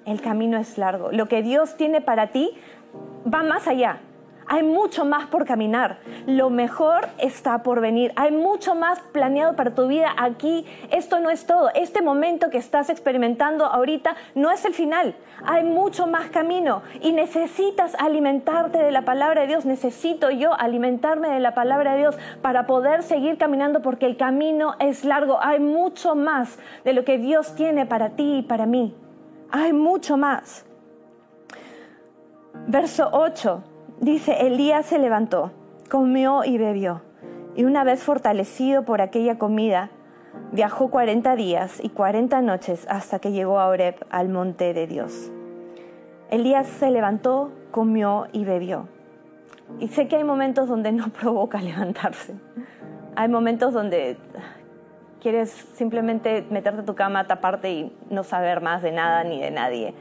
El 0.07 0.21
camino 0.21 0.59
es 0.59 0.79
largo. 0.79 1.11
Lo 1.13 1.27
que 1.27 1.43
Dios 1.43 1.77
tiene 1.77 2.01
para 2.01 2.29
ti 2.29 2.51
va 3.33 3.43
más 3.43 3.69
allá. 3.69 4.01
Hay 4.53 4.65
mucho 4.65 5.05
más 5.05 5.29
por 5.29 5.45
caminar. 5.45 5.99
Lo 6.27 6.51
mejor 6.51 7.07
está 7.19 7.63
por 7.63 7.81
venir. 7.81 8.13
Hay 8.17 8.33
mucho 8.33 8.75
más 8.75 8.99
planeado 9.13 9.55
para 9.55 9.77
tu 9.77 9.87
vida 9.87 10.13
aquí. 10.19 10.67
Esto 10.91 11.21
no 11.21 11.31
es 11.31 11.47
todo. 11.47 11.71
Este 11.73 12.03
momento 12.03 12.51
que 12.51 12.59
estás 12.59 12.91
experimentando 12.91 13.65
ahorita 13.65 14.17
no 14.35 14.51
es 14.51 14.65
el 14.65 14.75
final. 14.75 15.15
Hay 15.45 15.63
mucho 15.63 16.09
más 16.09 16.31
camino 16.31 16.83
y 17.01 17.13
necesitas 17.13 17.95
alimentarte 17.95 18.79
de 18.79 18.91
la 18.91 19.03
palabra 19.03 19.43
de 19.43 19.47
Dios. 19.47 19.67
Necesito 19.67 20.33
yo 20.33 20.53
alimentarme 20.53 21.29
de 21.29 21.39
la 21.39 21.55
palabra 21.55 21.93
de 21.93 21.99
Dios 21.99 22.19
para 22.43 22.67
poder 22.67 23.05
seguir 23.05 23.39
caminando 23.39 23.83
porque 23.83 24.07
el 24.07 24.17
camino 24.17 24.75
es 24.81 25.05
largo. 25.05 25.39
Hay 25.41 25.61
mucho 25.61 26.17
más 26.17 26.59
de 26.85 26.93
lo 26.93 27.05
que 27.05 27.19
Dios 27.19 27.55
tiene 27.55 27.87
para 27.87 28.17
ti 28.17 28.39
y 28.39 28.43
para 28.43 28.67
mí. 28.67 28.97
Hay 29.53 29.73
mucho 29.73 30.17
más. 30.17 30.65
Verso 32.69 33.09
8 33.13 33.65
dice, 34.01 34.47
Elías 34.47 34.87
se 34.87 34.99
levantó, 34.99 35.51
comió 35.89 36.45
y 36.45 36.57
bebió, 36.57 37.03
y 37.57 37.65
una 37.65 37.83
vez 37.83 38.05
fortalecido 38.05 38.85
por 38.85 39.01
aquella 39.01 39.39
comida, 39.39 39.91
viajó 40.53 40.89
cuarenta 40.89 41.35
días 41.35 41.81
y 41.83 41.89
cuarenta 41.89 42.43
noches 42.43 42.87
hasta 42.89 43.19
que 43.19 43.33
llegó 43.33 43.59
a 43.59 43.67
Oreb, 43.67 43.97
al 44.11 44.29
monte 44.29 44.73
de 44.73 44.87
Dios. 44.87 45.33
Elías 46.31 46.69
se 46.69 46.93
levantó, 46.93 47.51
comió 47.73 48.29
y 48.33 48.45
bebió. 48.45 48.87
Y 49.81 49.89
sé 49.89 50.07
que 50.07 50.15
hay 50.15 50.25
momentos 50.25 50.69
donde 50.69 50.93
no 50.93 51.09
provoca 51.21 51.61
levantarse. 51.61 52.35
Hay 53.17 53.29
momentos 53.29 53.75
donde 53.75 54.17
quieres 55.21 55.51
simplemente 55.51 56.45
meterte 56.51 56.81
a 56.81 56.85
tu 56.85 56.95
cama, 56.95 57.27
taparte 57.27 57.71
y 57.71 57.97
no 58.11 58.25
saber 58.25 58.61
más 58.61 58.83
de 58.83 58.93
nada 58.93 59.25
ni 59.25 59.41
de 59.41 59.51
nadie. 59.51 59.95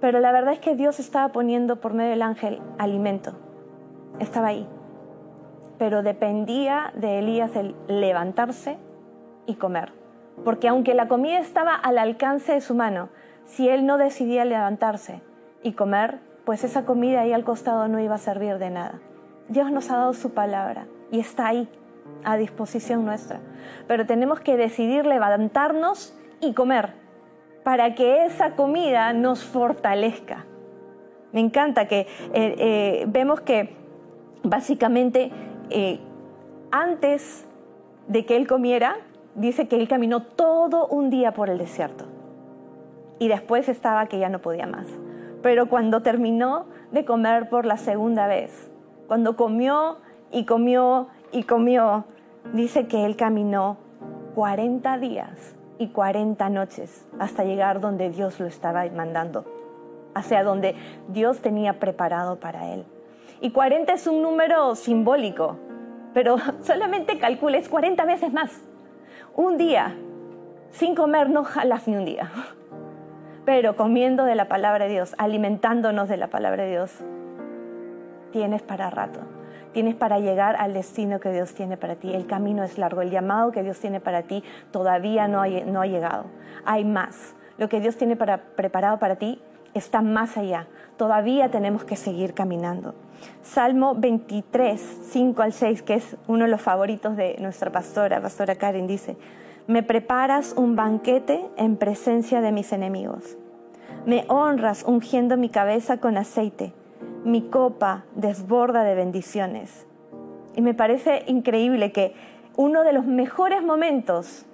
Pero 0.00 0.20
la 0.20 0.32
verdad 0.32 0.52
es 0.54 0.60
que 0.60 0.74
Dios 0.74 1.00
estaba 1.00 1.28
poniendo 1.32 1.76
por 1.76 1.94
medio 1.94 2.10
del 2.10 2.22
ángel 2.22 2.60
alimento. 2.78 3.32
Estaba 4.18 4.48
ahí. 4.48 4.66
Pero 5.78 6.02
dependía 6.02 6.92
de 6.94 7.18
Elías 7.18 7.54
el 7.56 7.74
levantarse 7.88 8.78
y 9.46 9.54
comer. 9.54 9.92
Porque 10.44 10.68
aunque 10.68 10.94
la 10.94 11.08
comida 11.08 11.38
estaba 11.38 11.74
al 11.74 11.98
alcance 11.98 12.52
de 12.52 12.60
su 12.60 12.74
mano, 12.74 13.08
si 13.44 13.68
él 13.68 13.86
no 13.86 13.98
decidía 13.98 14.44
levantarse 14.44 15.22
y 15.62 15.72
comer, 15.72 16.18
pues 16.44 16.62
esa 16.64 16.84
comida 16.84 17.22
ahí 17.22 17.32
al 17.32 17.44
costado 17.44 17.88
no 17.88 18.00
iba 18.00 18.14
a 18.14 18.18
servir 18.18 18.58
de 18.58 18.70
nada. 18.70 19.00
Dios 19.48 19.70
nos 19.72 19.90
ha 19.90 19.96
dado 19.96 20.12
su 20.12 20.32
palabra 20.32 20.86
y 21.10 21.20
está 21.20 21.48
ahí, 21.48 21.68
a 22.24 22.36
disposición 22.36 23.04
nuestra. 23.04 23.40
Pero 23.86 24.06
tenemos 24.06 24.40
que 24.40 24.56
decidir 24.56 25.06
levantarnos 25.06 26.16
y 26.40 26.52
comer 26.52 26.94
para 27.62 27.94
que 27.94 28.24
esa 28.24 28.54
comida 28.54 29.12
nos 29.12 29.44
fortalezca. 29.44 30.46
Me 31.32 31.40
encanta 31.40 31.88
que 31.88 32.00
eh, 32.00 32.06
eh, 32.32 33.04
vemos 33.08 33.40
que 33.40 33.74
básicamente 34.42 35.30
eh, 35.70 35.98
antes 36.70 37.46
de 38.06 38.24
que 38.24 38.36
él 38.36 38.46
comiera, 38.46 38.96
dice 39.34 39.68
que 39.68 39.76
él 39.76 39.88
caminó 39.88 40.22
todo 40.22 40.86
un 40.86 41.10
día 41.10 41.34
por 41.34 41.50
el 41.50 41.58
desierto 41.58 42.06
y 43.18 43.28
después 43.28 43.68
estaba 43.68 44.06
que 44.06 44.18
ya 44.18 44.28
no 44.28 44.40
podía 44.40 44.66
más. 44.66 44.86
Pero 45.42 45.68
cuando 45.68 46.02
terminó 46.02 46.66
de 46.92 47.04
comer 47.04 47.48
por 47.48 47.66
la 47.66 47.76
segunda 47.76 48.26
vez, 48.26 48.70
cuando 49.06 49.36
comió 49.36 49.98
y 50.30 50.44
comió 50.44 51.08
y 51.36 51.42
comió, 51.42 52.06
dice 52.54 52.86
que 52.86 53.04
él 53.04 53.14
caminó 53.14 53.76
40 54.34 54.96
días 54.96 55.54
y 55.78 55.88
40 55.88 56.48
noches 56.48 57.06
hasta 57.18 57.44
llegar 57.44 57.80
donde 57.80 58.08
Dios 58.08 58.40
lo 58.40 58.46
estaba 58.46 58.86
mandando, 58.86 59.44
hacia 60.14 60.42
donde 60.42 60.74
Dios 61.08 61.40
tenía 61.40 61.78
preparado 61.78 62.40
para 62.40 62.72
él. 62.72 62.86
Y 63.42 63.50
40 63.50 63.92
es 63.92 64.06
un 64.06 64.22
número 64.22 64.74
simbólico, 64.76 65.58
pero 66.14 66.38
solamente 66.62 67.18
calcules 67.18 67.68
40 67.68 68.02
veces 68.06 68.32
más. 68.32 68.58
Un 69.34 69.58
día 69.58 69.94
sin 70.70 70.94
comer 70.94 71.28
no 71.28 71.44
jalas 71.44 71.86
ni 71.86 71.96
un 71.96 72.06
día, 72.06 72.30
pero 73.44 73.76
comiendo 73.76 74.24
de 74.24 74.36
la 74.36 74.48
palabra 74.48 74.86
de 74.86 74.92
Dios, 74.92 75.14
alimentándonos 75.18 76.08
de 76.08 76.16
la 76.16 76.28
palabra 76.28 76.64
de 76.64 76.70
Dios, 76.70 76.92
tienes 78.32 78.62
para 78.62 78.88
rato 78.88 79.35
tienes 79.76 79.94
para 79.94 80.20
llegar 80.20 80.56
al 80.56 80.72
destino 80.72 81.20
que 81.20 81.30
Dios 81.30 81.52
tiene 81.52 81.76
para 81.76 81.96
ti. 81.96 82.14
El 82.14 82.26
camino 82.26 82.64
es 82.64 82.78
largo, 82.78 83.02
el 83.02 83.10
llamado 83.10 83.52
que 83.52 83.62
Dios 83.62 83.78
tiene 83.78 84.00
para 84.00 84.22
ti 84.22 84.42
todavía 84.70 85.28
no 85.28 85.42
ha, 85.42 85.86
llegado. 85.86 86.24
Hay 86.64 86.82
más. 86.86 87.34
Lo 87.58 87.68
que 87.68 87.78
Dios 87.78 87.98
tiene 87.98 88.16
para, 88.16 88.38
preparado 88.38 88.98
para 88.98 89.16
ti 89.16 89.38
está 89.74 90.00
más 90.00 90.38
allá. 90.38 90.66
Todavía 90.96 91.50
tenemos 91.50 91.84
que 91.84 91.94
seguir 91.94 92.32
caminando. 92.32 92.94
Salmo 93.42 93.94
23, 93.94 94.80
5 95.10 95.42
al 95.42 95.52
6, 95.52 95.82
que 95.82 95.92
es 95.96 96.16
uno 96.26 96.46
de 96.46 96.50
los 96.50 96.62
favoritos 96.62 97.14
de 97.14 97.36
nuestra 97.38 97.70
pastora, 97.70 98.22
pastora 98.22 98.54
Karen, 98.54 98.86
dice, 98.86 99.18
me 99.66 99.82
preparas 99.82 100.54
un 100.56 100.74
banquete 100.74 101.44
en 101.58 101.76
presencia 101.76 102.40
de 102.40 102.50
mis 102.50 102.72
enemigos. 102.72 103.36
Me 104.06 104.24
honras 104.28 104.84
ungiendo 104.86 105.36
mi 105.36 105.50
cabeza 105.50 105.98
con 105.98 106.16
aceite 106.16 106.72
mi 107.26 107.42
copa 107.42 108.04
desborda 108.14 108.84
de 108.84 108.94
bendiciones. 108.94 109.86
Y 110.54 110.62
me 110.62 110.74
parece 110.74 111.24
increíble 111.26 111.90
que 111.90 112.14
uno 112.56 112.84
de 112.84 112.92
los 112.92 113.04
mejores 113.04 113.64
momentos 113.64 114.46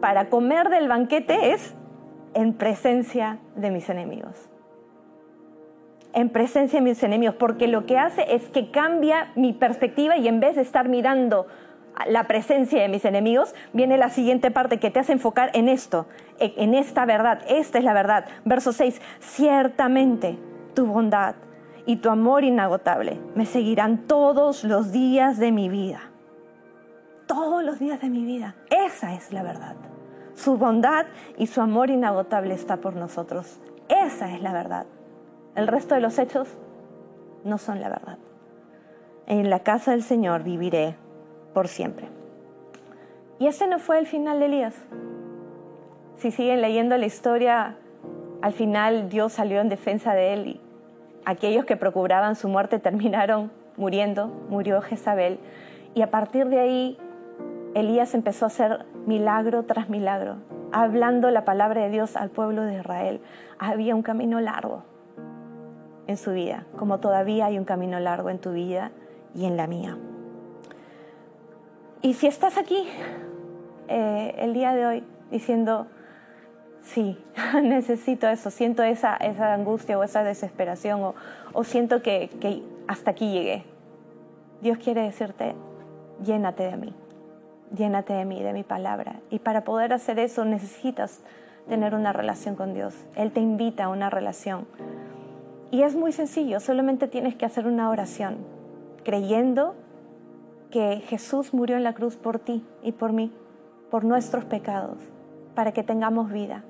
para 0.00 0.28
comer 0.28 0.68
del 0.68 0.88
banquete 0.88 1.52
es 1.52 1.74
en 2.34 2.54
presencia 2.54 3.38
de 3.54 3.70
mis 3.70 3.88
enemigos. 3.88 4.50
En 6.12 6.28
presencia 6.30 6.80
de 6.80 6.84
mis 6.84 7.02
enemigos, 7.04 7.36
porque 7.36 7.68
lo 7.68 7.86
que 7.86 7.98
hace 7.98 8.34
es 8.34 8.48
que 8.48 8.72
cambia 8.72 9.30
mi 9.36 9.52
perspectiva 9.52 10.16
y 10.16 10.26
en 10.26 10.40
vez 10.40 10.56
de 10.56 10.62
estar 10.62 10.88
mirando 10.88 11.46
la 12.08 12.24
presencia 12.24 12.82
de 12.82 12.88
mis 12.88 13.04
enemigos, 13.04 13.54
viene 13.72 13.96
la 13.96 14.08
siguiente 14.08 14.50
parte 14.50 14.80
que 14.80 14.90
te 14.90 14.98
hace 14.98 15.12
enfocar 15.12 15.50
en 15.54 15.68
esto, 15.68 16.06
en 16.40 16.74
esta 16.74 17.06
verdad. 17.06 17.42
Esta 17.48 17.78
es 17.78 17.84
la 17.84 17.92
verdad. 17.92 18.24
Verso 18.44 18.72
6, 18.72 19.00
ciertamente 19.20 20.36
tu 20.74 20.84
bondad 20.86 21.36
y 21.88 21.96
tu 21.96 22.10
amor 22.10 22.44
inagotable 22.44 23.18
me 23.34 23.46
seguirán 23.46 24.06
todos 24.06 24.62
los 24.62 24.92
días 24.92 25.38
de 25.38 25.52
mi 25.52 25.70
vida. 25.70 26.02
Todos 27.26 27.64
los 27.64 27.78
días 27.78 27.98
de 28.02 28.10
mi 28.10 28.26
vida. 28.26 28.56
Esa 28.68 29.14
es 29.14 29.32
la 29.32 29.42
verdad. 29.42 29.74
Su 30.34 30.58
bondad 30.58 31.06
y 31.38 31.46
su 31.46 31.62
amor 31.62 31.88
inagotable 31.88 32.52
está 32.52 32.76
por 32.76 32.94
nosotros. 32.94 33.58
Esa 33.88 34.34
es 34.34 34.42
la 34.42 34.52
verdad. 34.52 34.84
El 35.54 35.66
resto 35.66 35.94
de 35.94 36.02
los 36.02 36.18
hechos 36.18 36.58
no 37.42 37.56
son 37.56 37.80
la 37.80 37.88
verdad. 37.88 38.18
En 39.26 39.48
la 39.48 39.60
casa 39.60 39.92
del 39.92 40.02
Señor 40.02 40.42
viviré 40.42 40.94
por 41.54 41.68
siempre. 41.68 42.06
Y 43.38 43.46
ese 43.46 43.66
no 43.66 43.78
fue 43.78 43.98
el 43.98 44.06
final 44.06 44.40
de 44.40 44.44
Elías. 44.44 44.74
Si 46.16 46.32
siguen 46.32 46.60
leyendo 46.60 46.98
la 46.98 47.06
historia, 47.06 47.76
al 48.42 48.52
final 48.52 49.08
Dios 49.08 49.32
salió 49.32 49.62
en 49.62 49.70
defensa 49.70 50.12
de 50.12 50.34
él 50.34 50.46
y 50.48 50.67
aquellos 51.28 51.66
que 51.66 51.76
procuraban 51.76 52.36
su 52.36 52.48
muerte 52.48 52.78
terminaron 52.78 53.52
muriendo, 53.76 54.28
murió 54.48 54.80
Jezabel. 54.80 55.38
Y 55.94 56.00
a 56.00 56.10
partir 56.10 56.46
de 56.46 56.58
ahí 56.58 56.98
Elías 57.74 58.14
empezó 58.14 58.46
a 58.46 58.48
hacer 58.48 58.86
milagro 59.04 59.64
tras 59.64 59.90
milagro, 59.90 60.36
hablando 60.72 61.30
la 61.30 61.44
palabra 61.44 61.82
de 61.82 61.90
Dios 61.90 62.16
al 62.16 62.30
pueblo 62.30 62.62
de 62.62 62.78
Israel. 62.78 63.20
Había 63.58 63.94
un 63.94 64.00
camino 64.00 64.40
largo 64.40 64.84
en 66.06 66.16
su 66.16 66.32
vida, 66.32 66.64
como 66.78 66.98
todavía 66.98 67.44
hay 67.44 67.58
un 67.58 67.66
camino 67.66 68.00
largo 68.00 68.30
en 68.30 68.38
tu 68.38 68.52
vida 68.52 68.90
y 69.34 69.44
en 69.44 69.58
la 69.58 69.66
mía. 69.66 69.98
Y 72.00 72.14
si 72.14 72.26
estás 72.26 72.56
aquí 72.56 72.88
eh, 73.88 74.34
el 74.38 74.54
día 74.54 74.74
de 74.74 74.86
hoy 74.86 75.04
diciendo, 75.30 75.88
sí, 76.82 77.18
necesito 77.62 78.28
eso, 78.28 78.50
siento 78.50 78.82
esa, 78.82 79.16
esa 79.16 79.54
angustia 79.54 79.98
o 79.98 80.02
esa 80.02 80.22
desesperación 80.22 81.02
o, 81.02 81.14
o 81.52 81.64
siento 81.64 82.02
que, 82.02 82.30
que 82.40 82.62
hasta 82.86 83.10
aquí 83.12 83.30
llegué, 83.32 83.64
Dios 84.60 84.78
quiere 84.78 85.02
decirte, 85.02 85.54
llénate 86.24 86.64
de 86.64 86.76
mí 86.76 86.94
llénate 87.74 88.12
de 88.12 88.24
mí, 88.24 88.42
de 88.42 88.52
mi 88.52 88.62
palabra. 88.62 89.20
Y 89.30 89.38
para 89.40 89.64
poder 89.64 89.92
hacer 89.92 90.18
eso 90.18 90.44
necesitas 90.44 91.20
tener 91.68 91.94
una 91.94 92.12
relación 92.12 92.54
con 92.56 92.74
Dios. 92.74 92.94
Él 93.14 93.32
te 93.32 93.40
invita 93.40 93.84
a 93.84 93.88
una 93.88 94.10
relación. 94.10 94.66
Y 95.70 95.82
es 95.82 95.94
muy 95.94 96.12
sencillo, 96.12 96.60
solamente 96.60 97.08
tienes 97.08 97.34
que 97.34 97.44
hacer 97.44 97.66
una 97.66 97.90
oración, 97.90 98.38
creyendo 99.04 99.74
que 100.70 101.02
Jesús 101.06 101.52
murió 101.52 101.76
en 101.76 101.84
la 101.84 101.92
cruz 101.92 102.16
por 102.16 102.38
ti 102.38 102.64
y 102.82 102.92
por 102.92 103.12
mí, 103.12 103.32
por 103.90 104.04
nuestros 104.04 104.46
pecados, 104.46 104.96
para 105.58 105.72
que 105.72 105.82
tengamos 105.82 106.30
vida. 106.30 106.62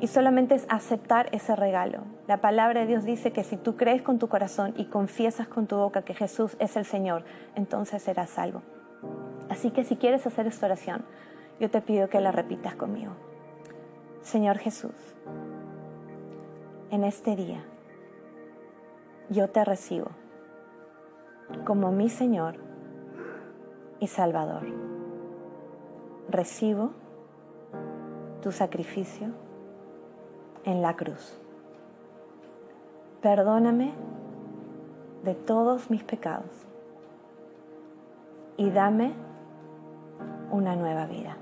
Y 0.00 0.06
solamente 0.06 0.54
es 0.54 0.64
aceptar 0.70 1.28
ese 1.32 1.54
regalo. 1.54 1.98
La 2.26 2.40
palabra 2.40 2.80
de 2.80 2.86
Dios 2.86 3.04
dice 3.04 3.30
que 3.30 3.44
si 3.44 3.58
tú 3.58 3.76
crees 3.76 4.00
con 4.00 4.18
tu 4.18 4.26
corazón 4.26 4.72
y 4.78 4.86
confiesas 4.86 5.48
con 5.48 5.66
tu 5.66 5.76
boca 5.76 6.00
que 6.00 6.14
Jesús 6.14 6.56
es 6.60 6.78
el 6.78 6.86
Señor, 6.86 7.24
entonces 7.56 8.02
serás 8.02 8.30
salvo. 8.30 8.62
Así 9.50 9.70
que 9.70 9.84
si 9.84 9.96
quieres 9.96 10.26
hacer 10.26 10.46
esta 10.46 10.64
oración, 10.64 11.04
yo 11.60 11.70
te 11.70 11.82
pido 11.82 12.08
que 12.08 12.22
la 12.22 12.32
repitas 12.32 12.74
conmigo. 12.74 13.12
Señor 14.22 14.56
Jesús, 14.56 14.94
en 16.90 17.04
este 17.04 17.36
día 17.36 17.62
yo 19.28 19.50
te 19.50 19.62
recibo 19.62 20.08
como 21.66 21.92
mi 21.92 22.08
Señor 22.08 22.54
y 23.98 24.06
Salvador. 24.06 24.62
Recibo 26.30 26.94
tu 28.40 28.52
sacrificio 28.52 29.28
en 30.64 30.82
la 30.82 30.96
cruz. 30.96 31.38
Perdóname 33.22 33.92
de 35.24 35.34
todos 35.34 35.90
mis 35.90 36.02
pecados 36.02 36.50
y 38.56 38.70
dame 38.70 39.12
una 40.50 40.76
nueva 40.76 41.06
vida. 41.06 41.36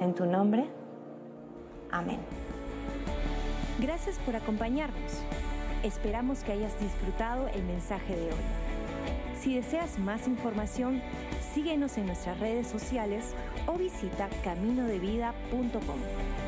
En 0.00 0.14
tu 0.14 0.24
nombre, 0.24 0.66
amén. 1.90 2.20
Gracias 3.80 4.18
por 4.20 4.36
acompañarnos. 4.36 5.22
Esperamos 5.82 6.42
que 6.42 6.52
hayas 6.52 6.78
disfrutado 6.80 7.48
el 7.48 7.62
mensaje 7.64 8.16
de 8.16 8.26
hoy. 8.26 8.65
Si 9.46 9.54
deseas 9.54 9.96
más 10.00 10.26
información, 10.26 11.00
síguenos 11.54 11.98
en 11.98 12.06
nuestras 12.06 12.40
redes 12.40 12.66
sociales 12.66 13.32
o 13.68 13.78
visita 13.78 14.28
caminodevida.com. 14.42 16.45